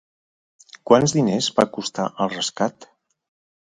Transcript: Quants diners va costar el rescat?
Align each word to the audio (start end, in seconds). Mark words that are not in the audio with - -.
Quants 0.93 1.15
diners 1.19 1.51
va 1.61 1.69
costar 1.79 2.09
el 2.15 2.35
rescat? 2.37 2.93